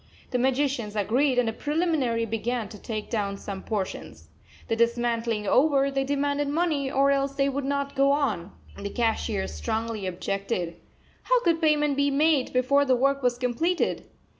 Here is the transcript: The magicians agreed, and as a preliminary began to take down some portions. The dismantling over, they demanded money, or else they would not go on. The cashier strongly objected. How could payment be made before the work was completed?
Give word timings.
The 0.31 0.39
magicians 0.39 0.95
agreed, 0.95 1.37
and 1.37 1.47
as 1.47 1.53
a 1.53 1.57
preliminary 1.59 2.25
began 2.25 2.67
to 2.69 2.79
take 2.81 3.11
down 3.11 3.37
some 3.37 3.61
portions. 3.61 4.29
The 4.67 4.75
dismantling 4.75 5.45
over, 5.45 5.91
they 5.91 6.03
demanded 6.03 6.47
money, 6.47 6.89
or 6.89 7.11
else 7.11 7.35
they 7.35 7.47
would 7.49 7.65
not 7.65 7.95
go 7.95 8.09
on. 8.11 8.51
The 8.79 8.89
cashier 8.89 9.45
strongly 9.45 10.07
objected. 10.07 10.77
How 11.21 11.39
could 11.43 11.61
payment 11.61 11.97
be 11.97 12.09
made 12.09 12.51
before 12.51 12.83
the 12.83 12.95
work 12.95 13.21
was 13.21 13.37
completed? 13.37 14.07